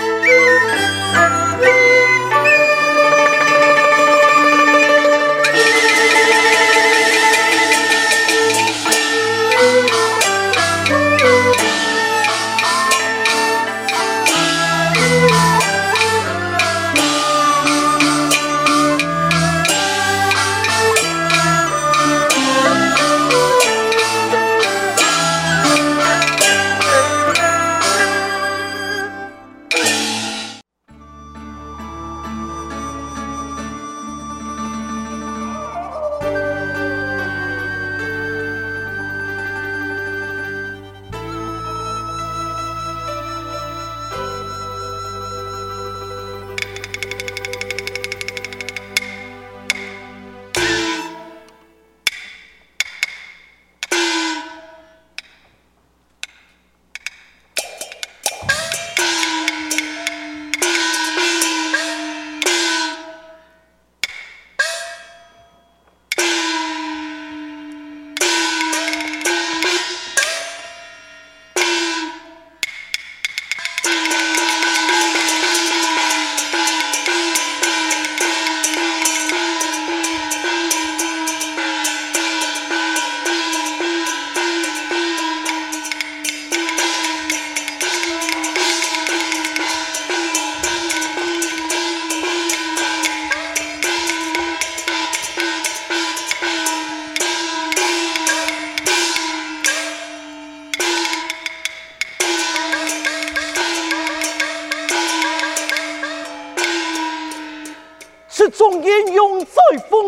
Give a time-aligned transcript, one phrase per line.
[0.00, 1.21] Música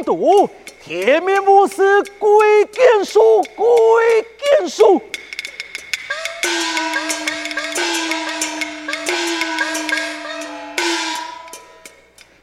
[0.04, 0.48] 毒，
[0.84, 3.66] 铁面无私鬼见愁，鬼
[4.58, 5.00] 见愁。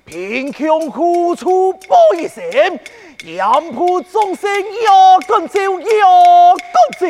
[0.05, 2.79] 贫穷苦楚不百身，
[3.35, 4.51] 阳婆众生
[4.83, 7.05] 要共走，要共走。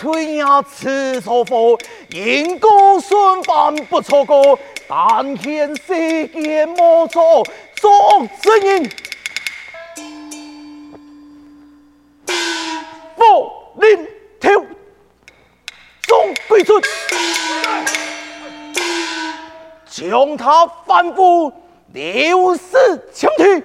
[0.00, 1.76] 春呀吃错货，
[2.08, 8.90] 因果顺反不错过，但愿世间莫错做真人。
[13.14, 14.08] 佛领
[14.40, 14.48] 头，
[16.08, 16.82] 总归顺，
[19.84, 21.52] 将他反复
[21.92, 23.62] 六四枪毙。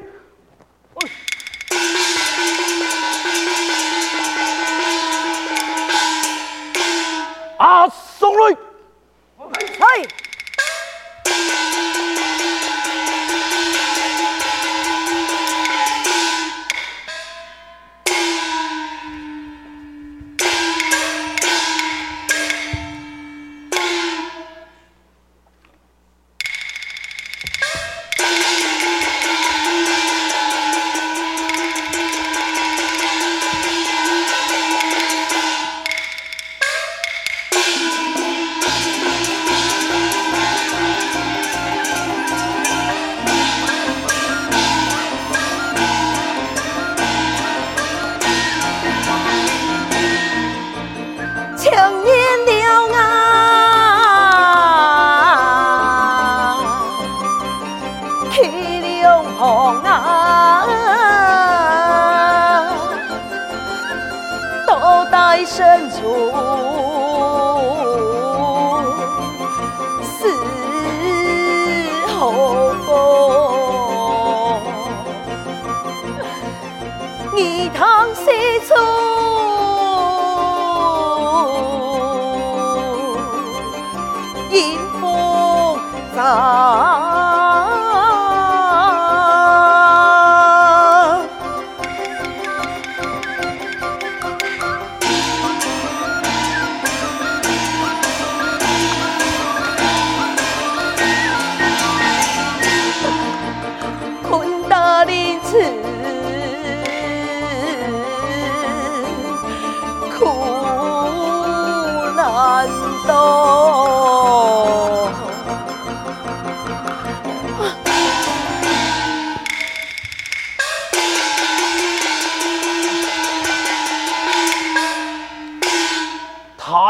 [9.86, 10.25] thôi!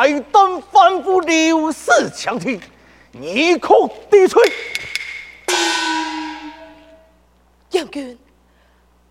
[0.05, 0.23] 嗨。
[2.13, 2.61] 将军，
[3.11, 4.35] 你可抵取？
[7.69, 8.17] 将军，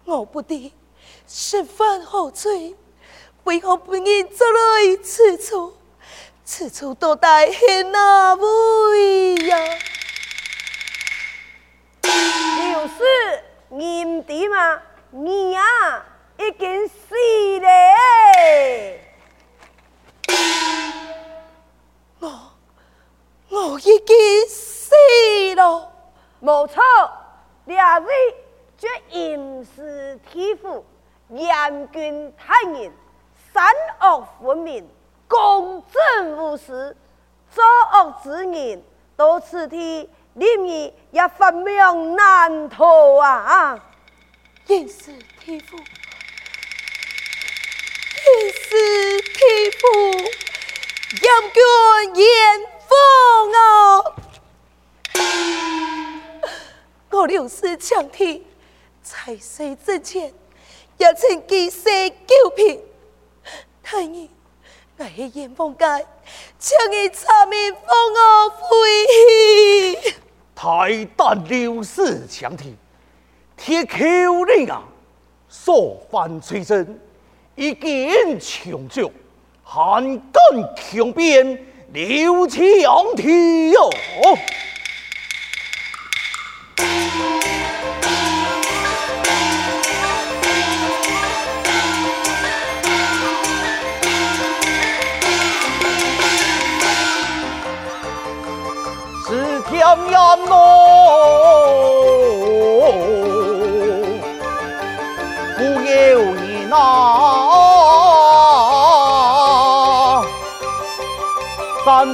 [0.04, 0.72] 我不敌，
[1.26, 2.74] 十分后悔，
[3.44, 5.76] 为何不应做来此处？
[6.44, 9.56] 此处多待谁哪位呀？
[12.02, 14.80] 就是认得吗？
[15.10, 16.06] 你啊，
[16.38, 17.14] 已经死
[17.60, 17.68] 了。
[22.20, 22.52] 我
[23.48, 24.94] 我已经死
[25.56, 25.92] 了，
[26.40, 26.82] 没错，
[27.66, 28.12] 两位
[28.76, 30.84] 这淫士铁夫，
[31.30, 32.92] 严君太严，
[33.52, 33.64] 善
[34.00, 34.88] 恶分明，
[35.28, 36.96] 公正无私，
[37.50, 37.62] 作
[37.92, 38.82] 恶之人，
[39.16, 43.78] 到此地，令你也发命难逃啊！
[44.66, 45.76] 淫士铁夫，
[48.16, 49.86] 淫士铁夫，
[51.14, 51.22] 严
[51.52, 51.62] 君
[52.16, 52.26] 严
[52.88, 53.62] 风啊！
[57.10, 58.44] 我六世强提，
[59.00, 60.34] 在世之前，
[60.98, 61.84] 也曾几世
[62.26, 62.82] 救贫，
[63.80, 64.28] 太爷。
[64.96, 65.84] 我是严凤介，
[66.58, 68.66] 请你查明封我回
[69.06, 70.14] 去。
[70.52, 70.66] 太
[71.16, 72.74] 旦六世强提，
[73.56, 74.82] 铁口令啊，
[75.48, 76.98] 所犯罪证
[77.54, 79.08] 已经穷究
[79.66, 80.20] 汉军
[80.76, 81.58] 强辩
[81.92, 82.60] 刘强
[83.16, 83.90] 天哟。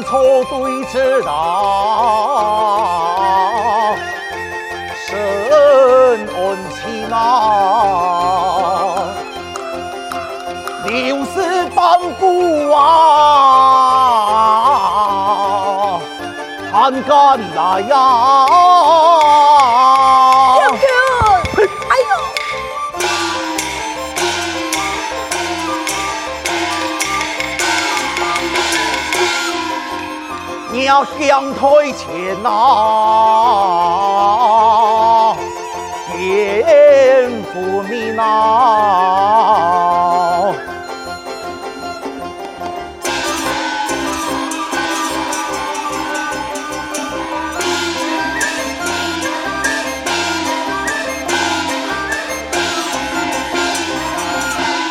[0.02, 1.32] 错对之道，
[5.06, 6.26] 深恩
[6.70, 7.16] 情啊，
[10.86, 11.36] 六世
[11.74, 12.78] 半古啊。
[16.72, 17.96] 敢敢来呀！
[30.90, 32.48] 要向退前呐，
[36.10, 38.24] 天父你呐。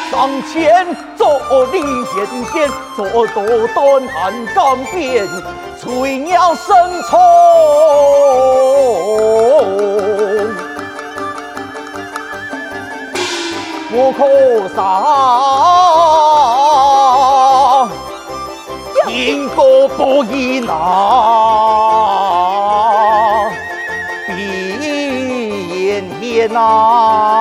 [0.09, 0.87] 向前
[1.17, 1.25] 走，
[1.73, 1.85] 立言
[2.53, 3.43] 间，做多
[3.73, 4.57] 端寒江
[4.93, 5.27] 边，
[5.89, 7.19] 翠鸟生虫，
[13.91, 14.19] 我可
[14.75, 14.77] 杀，
[19.11, 20.71] 因果不一呐，
[24.27, 24.37] 闭
[25.87, 27.38] 眼间呐。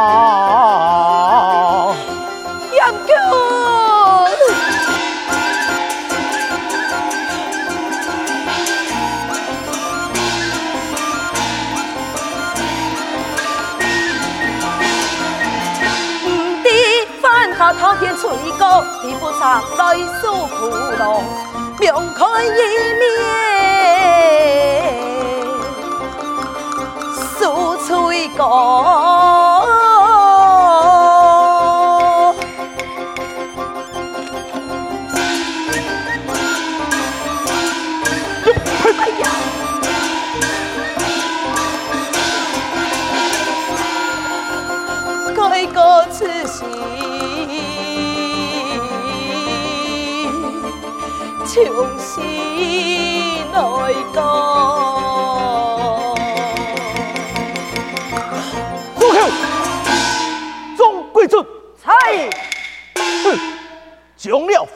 [19.48, 21.00] 地不长来诉苦乐，
[21.80, 22.48] 命看一
[23.00, 23.00] 面，
[27.38, 27.38] 诉
[27.86, 27.88] 吹
[28.36, 28.42] 歌。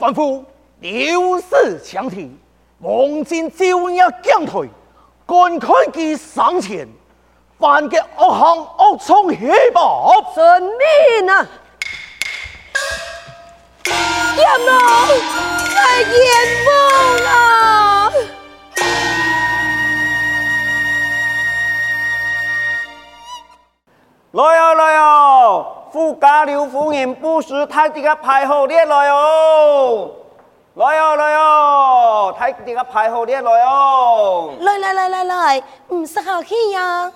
[0.03, 0.43] 反复，
[0.81, 2.29] 六世强体，
[2.79, 4.69] 望见就要降退，
[5.25, 6.85] 赶快去上前，
[7.57, 9.81] 犯个恶行恶从黑吧！
[10.35, 11.47] 遵命啊！
[17.25, 18.11] 啊！
[24.33, 24.92] 来哟来哟，
[25.93, 30.09] 富家刘夫人不识太弟个排好列来哟！
[30.73, 34.53] 来哟来哟，太弟个排好列来哟！
[34.59, 37.11] 来来来来来，唔使客气呀。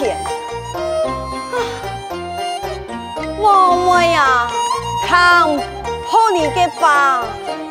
[0.00, 0.16] 种田。
[3.38, 4.48] 我们呀，
[5.06, 5.46] 看
[6.08, 7.22] 破你的疤，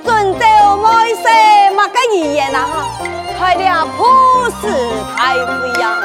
[0.03, 0.45] 准备
[0.77, 2.85] 没事嘛个语言啊，
[3.37, 4.05] 快点朴
[4.61, 4.67] 实
[5.15, 5.97] 太妃呀！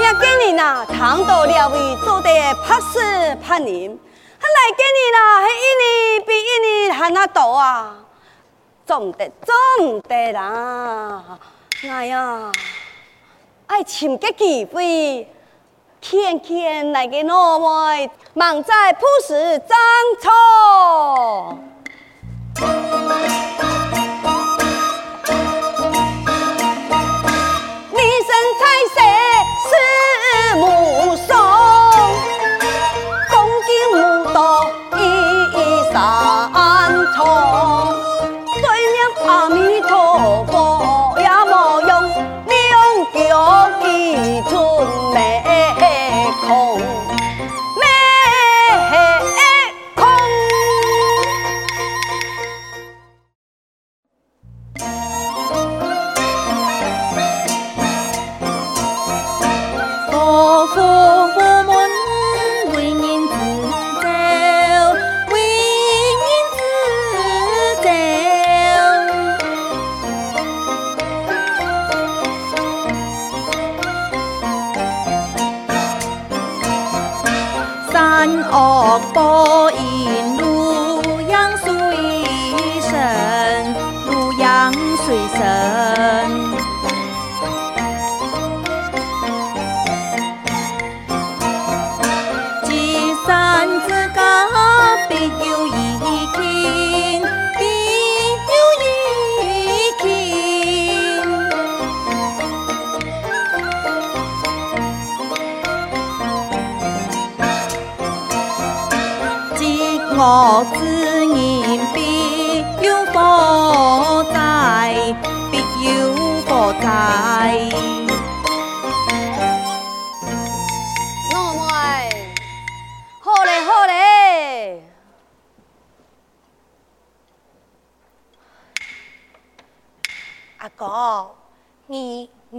[0.00, 2.30] 也给你呐，唐到了位做得
[2.64, 3.00] 拍死
[3.36, 3.98] 拍人。
[4.40, 7.94] 他来给你啦，还一年比一年还那多啊，
[8.84, 9.30] 总得
[9.78, 11.22] 总得啦，
[11.88, 12.50] 哎呀，
[13.72, 15.26] 爱寻个机会，
[15.98, 19.78] 天天来个我们忙在朴实张
[20.20, 21.58] 错。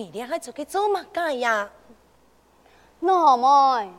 [0.03, 1.69] 你你俩还出去做嘛干呀？
[2.99, 3.89] 老妹，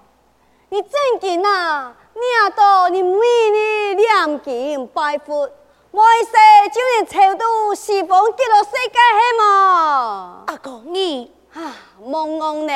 [0.68, 1.94] 你真紧呐？
[2.12, 5.48] 念到你每日念经拜佛，
[5.90, 10.44] 每世就连超度西方极乐世界系嘛？
[10.46, 11.72] 阿公你啊，
[12.04, 12.72] 蒙蒙呢？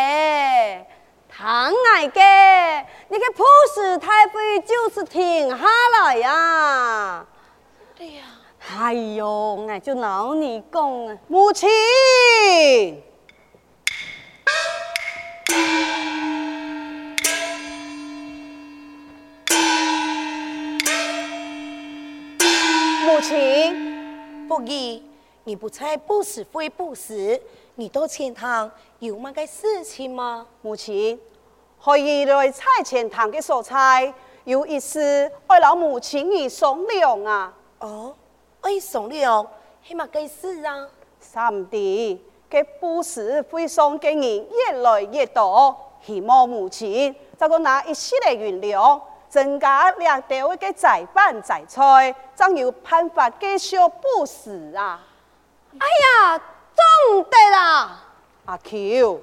[1.28, 3.44] 唐爱嘅，你个普
[3.75, 5.66] 世太妃就是停下
[6.02, 7.26] 来呀！
[7.94, 8.23] 对呀，
[8.75, 11.68] 哎呦，我就闹你讲啊，母亲。
[24.48, 25.02] 不义，
[25.44, 27.38] 你不才不是非不是，
[27.74, 30.46] 你到钱塘有么个事情吗？
[30.62, 31.20] 母亲，
[31.84, 34.12] 可以来菜钱塘的蔬菜，
[34.44, 37.54] 有一丝爱老母亲你商量啊。
[37.80, 38.14] 哦，
[38.62, 39.46] 爱商量，
[39.86, 40.88] 系么个事啊？
[41.20, 42.18] 三弟，
[42.50, 48.98] 嘅不是非送嘅人越来越多，希望母亲再个拿一些来原谅。
[49.28, 55.00] 增加两条嘅栽饭栽菜，怎有办法继续布施啊？
[55.78, 58.04] 哎呀，做唔得啦！
[58.47, 59.20] 阿 Q，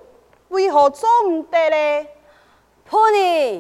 [0.50, 2.08] 为何做唔得咧？
[2.88, 3.58] 婆呢？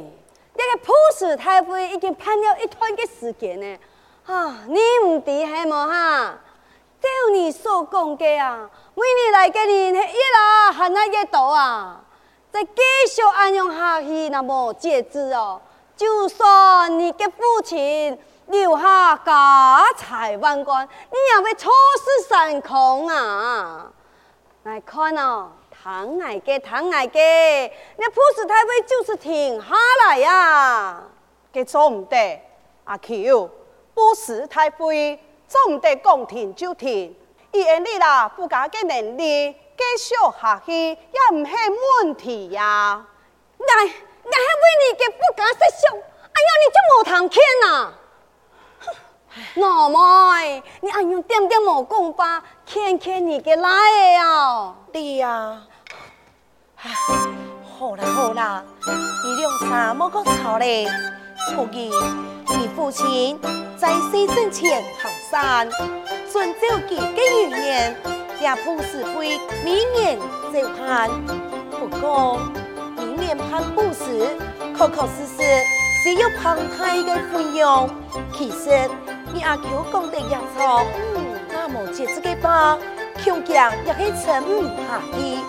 [0.58, 3.78] 呢个朴实太妃已经盼了一段嘅时间呢。
[4.26, 6.38] 啊，你唔知系么哈？
[7.02, 12.02] 照你所讲嘅啊，每年来嘅人系越来还那一多啊！
[12.52, 12.72] 再继
[13.10, 15.62] 续安样下去，那么节制哦。
[15.98, 23.88] 就算你嘅父亲留下家财万贯，你也会错失善空啊！
[24.64, 29.74] 来看哦，唐爱嘅唐爱嘅，那朴实太妃就是停下
[30.06, 31.04] 来呀、啊，
[31.54, 32.42] 给做唔得。
[32.84, 33.50] 阿 Q，
[33.94, 37.16] 朴实太妃做唔得讲停就停，
[37.54, 40.98] 以你啦，不加嘅能力继续下去也
[41.32, 41.52] 唔系
[42.04, 43.08] 问题呀、啊。
[43.60, 43.94] 来。
[44.26, 44.95] 我还为你，
[47.16, 47.94] 你就无谈天呐！
[49.56, 54.76] 老妹，你哎呦点点莫讲吧，天天你给来的呀？
[54.92, 55.62] 对呀。
[57.78, 58.64] 好啦好啦，
[59.24, 60.88] 你俩啥莫个吵嘞？
[61.56, 61.90] 不给。
[62.58, 63.40] 你父亲
[63.78, 65.70] 在世之前行山，
[66.32, 67.96] 遵照自己的语言，
[68.40, 70.20] 也不是会明年
[70.54, 71.10] 就盼。
[71.72, 72.40] 不过
[72.98, 74.38] 明年盼不是，
[74.78, 75.44] 确确实实
[76.06, 77.90] 只要澎湃的费用。
[78.32, 78.70] 其实
[79.34, 80.86] 你阿 Q 讲的也错，
[81.52, 82.78] 那么这这个话，
[83.24, 85.40] 强强也可以称唔下去。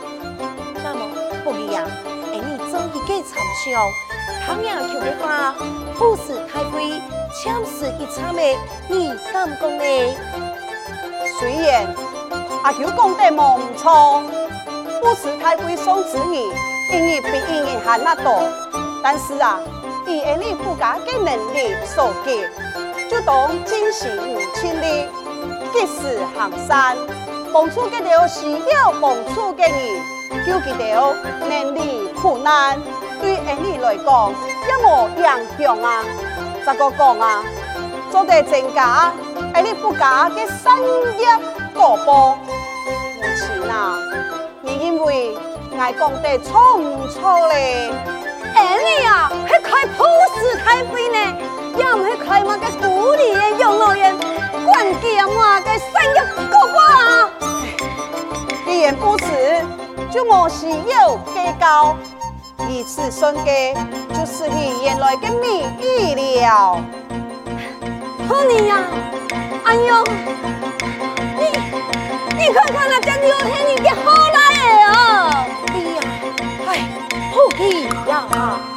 [0.83, 1.09] 那么
[1.45, 1.85] 不一样，
[2.33, 3.87] 哎，你做一个参详。
[4.47, 5.55] 唐雅桥的话，
[5.99, 7.03] 不是太贵，
[7.35, 8.57] 恰是一差没，
[8.89, 10.17] 你敢讲呢？
[11.39, 11.87] 虽然
[12.63, 14.23] 阿舅讲的冇错，
[15.03, 16.39] 不是太贵送子女，
[16.95, 18.41] 因为比因为还那多，
[19.03, 19.61] 但是啊，
[20.07, 22.49] 以你不家的能力所给，
[23.11, 25.09] 就当进行母亲的
[25.73, 26.97] 及时行善，
[27.53, 29.75] 帮助给了需要帮助的人，
[30.47, 31.15] 救给了
[31.49, 32.79] 能力苦难。
[33.21, 35.25] 对儿女来讲，一无影
[35.59, 36.05] 响啊！
[36.65, 37.43] 咋个讲啊？
[38.11, 39.13] 做得增加
[39.55, 40.79] 儿女不家的产
[41.19, 41.27] 业
[41.75, 42.39] 国宝。
[43.17, 43.99] 母亲啊，
[44.61, 45.37] 你认为
[45.79, 47.91] 爱讲得错唔错嘞？
[48.57, 51.19] 儿女啊，去开普斯太会呢，
[51.79, 54.17] 要唔去开嘛个独立的养老院，
[54.65, 57.31] 关键嘛个产业国宝啊！
[58.65, 59.65] 既然不是，
[60.11, 61.97] 就我是有计较。
[62.69, 63.75] 以此算计，
[64.13, 66.81] 就是你原来的名誉了。
[68.29, 68.79] 好你呀，
[69.65, 70.05] 哎呦，
[71.39, 71.45] 你
[72.37, 74.26] 你看看那张照片，你给好
[77.51, 77.57] 好。
[77.57, 78.76] 气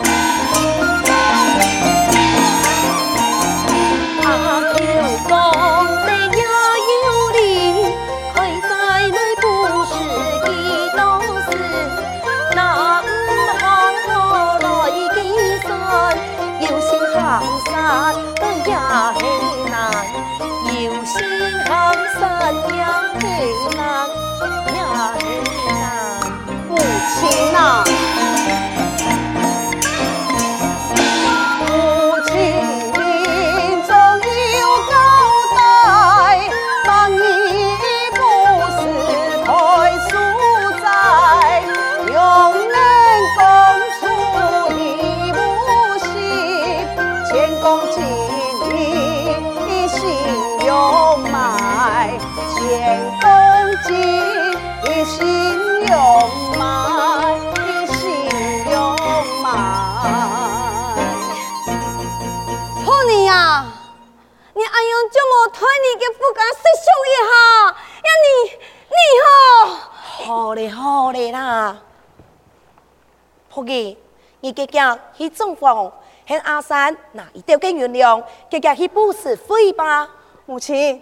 [74.42, 75.92] 你给家去中风，
[76.26, 80.10] 向阿三那一条根原谅，给家去布施费吧。
[80.46, 81.02] 母亲，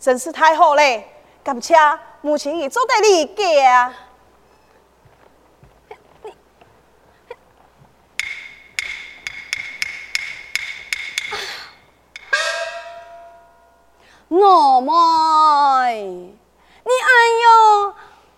[0.00, 0.82] 真是太好了，
[1.44, 1.74] 感谢
[2.20, 3.94] 母亲你做得理解啊。
[14.28, 14.90] 我妹，
[15.94, 17.94] 你哎呦！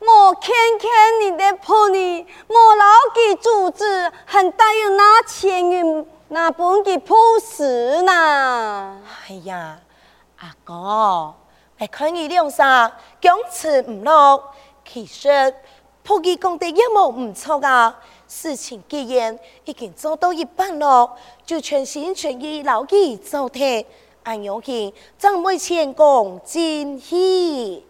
[0.07, 9.01] 我看看你的婆妮，我老给组织还答应拿钱元那本嘅铺死呢。
[9.27, 9.79] 哎呀，
[10.39, 11.35] 阿哥，
[11.79, 14.53] 来看你脸上讲词唔落，
[14.87, 15.55] 其实
[16.03, 17.99] 婆妮讲的一模唔错啊。
[18.29, 23.87] 事情既然已经做到一半了，就全心全意老给做的，
[24.25, 27.87] 俺有去张妹前功尽弃。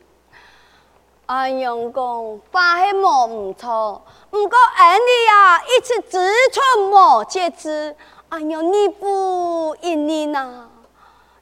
[1.26, 6.18] 安阳公发系冇唔错，不过俺哋呀一直只
[6.52, 7.96] 穿毛戒指，
[8.28, 10.68] 安阳你不应你呐？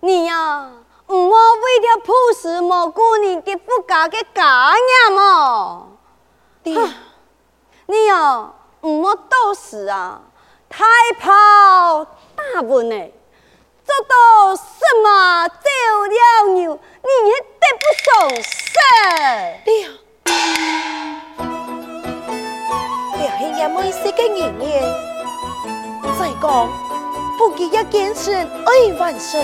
[0.00, 0.70] 你呀
[1.08, 5.88] 唔好为了朴实无顾你嘅不家嘅家业么？
[6.62, 6.80] 爹，
[7.86, 10.20] 你呀唔好多事啊，
[10.68, 10.84] 太
[11.18, 12.04] 跑
[12.36, 13.12] 大问呢。
[13.92, 14.62] 做到什
[15.02, 15.48] 么？
[15.48, 15.68] 走
[16.06, 16.16] 了
[16.54, 18.08] 牛，你也得不偿
[18.42, 18.48] 失。
[19.64, 19.70] 爹，
[23.18, 24.82] 爹系也没事嘅年年，
[26.18, 26.44] 再讲
[27.36, 29.38] 不记一件事爱万生，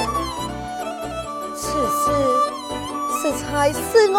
[1.55, 2.11] 此事
[3.21, 4.17] 实在是我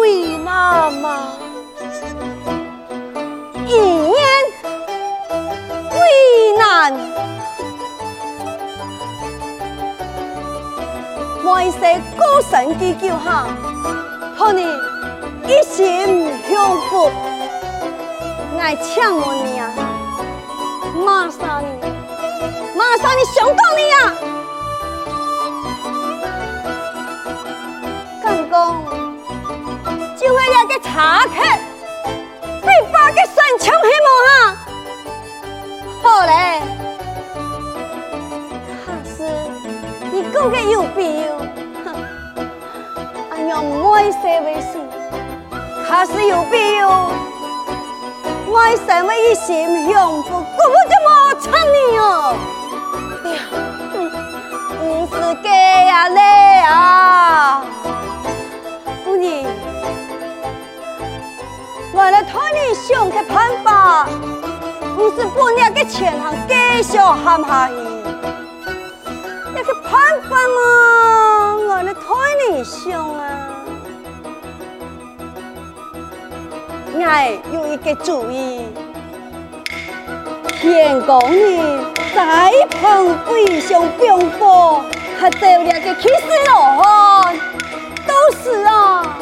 [0.00, 1.32] 为难吗？
[3.66, 4.11] 一言
[11.52, 11.78] 万世
[12.16, 13.46] 孤神之救哈，
[14.34, 14.62] 好你
[15.46, 17.12] 一心向佛，
[18.58, 19.70] 爱请问你啊，
[21.04, 21.68] 马死你，
[22.74, 24.14] 骂上你想到你啊，
[28.24, 28.82] 刚刚
[30.16, 31.34] 就会要个查克，
[32.62, 34.56] 被发给山枪黑毛哈，
[36.02, 36.62] 好嘞，
[38.86, 39.28] 哈是
[40.10, 41.31] 你够个有必要。
[43.92, 44.80] 呀，唔爱说为是，
[45.86, 47.10] 可是有必要。
[48.54, 49.12] 爱什么？
[49.14, 52.34] 一心幸福，根本就冇差你哦。
[54.82, 56.20] 唔是假呀嘞
[56.66, 57.62] 啊！
[59.04, 59.44] 姑娘，
[61.94, 64.06] 为了讨你想的办法，
[64.96, 67.74] 不是把那个钱行继续陷下去，
[69.54, 69.92] 那个办
[70.28, 72.00] 法啊，为了讨
[72.50, 73.20] 你想啊，
[77.04, 77.08] 我
[77.52, 78.62] 有一个主意，
[80.62, 81.84] 员工呢？
[82.14, 84.84] 在旁背上兵法，
[85.18, 87.36] 还走了个气势罗汉，
[88.06, 89.16] 都是啊！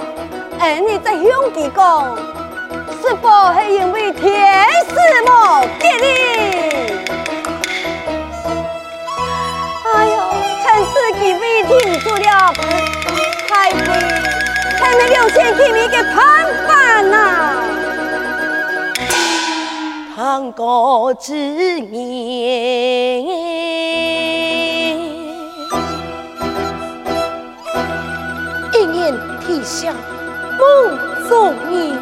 [0.58, 2.14] 哎，你在向他讲，
[3.00, 4.28] 是否是因为天
[4.84, 6.06] 时冇给你？
[9.86, 10.14] 哎呦，
[10.62, 12.52] 趁自己未停住了，
[13.48, 13.80] 太妃，
[14.78, 17.49] 还没留钱给你个盘缠呐！
[20.32, 21.34] 唐国之
[21.80, 23.26] 年，
[28.72, 29.92] 一念天下
[30.56, 30.96] 梦
[31.28, 31.98] 中人，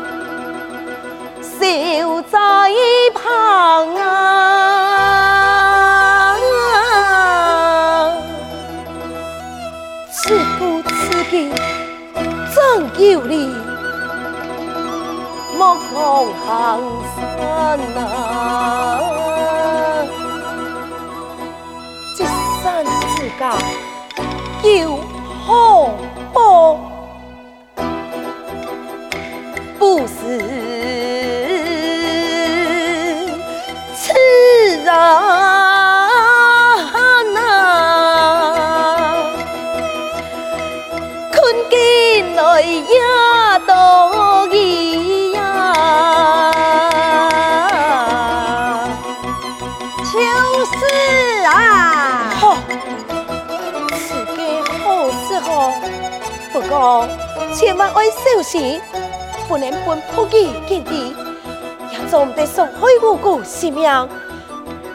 [1.40, 2.38] 守在
[3.14, 4.04] 旁啊！
[10.10, 11.50] 自古此间
[12.54, 12.60] 怎
[13.02, 13.48] 有理？
[15.56, 15.96] 莫讲
[16.46, 16.46] 行
[17.20, 18.58] 山啊！
[22.16, 22.24] 这
[22.62, 23.40] 山之间
[24.82, 24.98] 有
[25.46, 25.94] 好
[57.54, 58.80] 千万要小心，
[59.48, 61.14] 不能分不义见地，
[61.90, 64.08] 也做唔得伤害无辜性命，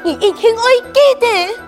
[0.03, 0.61] 你一定要
[0.93, 1.62] 记得。